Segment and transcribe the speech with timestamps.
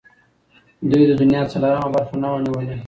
[0.89, 2.75] دوی د دنیا څلورمه برخه نه وه نیولې.